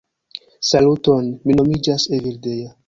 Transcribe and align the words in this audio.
Saluton, 0.69 1.31
mi 1.45 1.61
nomiĝas 1.61 2.11
Evildea 2.21 2.79